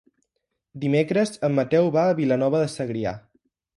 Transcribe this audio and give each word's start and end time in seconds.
Dimecres 0.85 1.33
en 1.49 1.55
Mateu 1.59 1.91
va 1.97 2.07
a 2.13 2.17
Vilanova 2.21 2.63
de 2.65 2.71
Segrià. 2.77 3.13